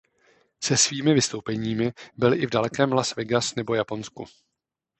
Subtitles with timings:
[0.63, 4.25] Se svými vystoupeními byl i v dalekém Las Vegas nebo Japonsku.